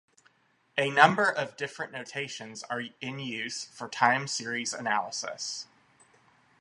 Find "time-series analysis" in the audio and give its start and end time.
3.87-5.67